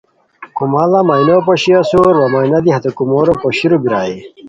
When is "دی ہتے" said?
2.63-2.89